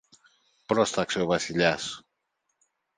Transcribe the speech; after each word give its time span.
πρόσταξε 0.65 1.21
ο 1.21 1.25
Βασιλιάς. 1.25 2.01